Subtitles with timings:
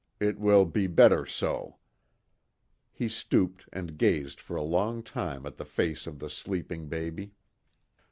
[0.19, 1.75] It will be better so."
[2.91, 7.33] He stooped and gazed for a long time at the face of the sleeping baby.